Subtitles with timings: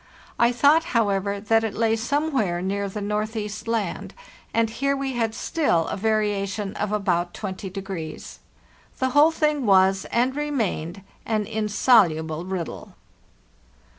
[0.39, 4.15] I thought, however, that it lay somewhere near the Northeast Land;
[4.51, 7.69] and here we had still a variation of about 20.
[7.69, 12.95] The whole thing was, and remained, an insoluble riddle.